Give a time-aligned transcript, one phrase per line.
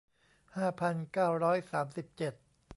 [0.55, 2.33] ห้าพันเก้าร้อยสามสิบเจ็ด